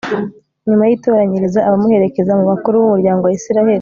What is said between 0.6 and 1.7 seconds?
nyuma yitoranyiriza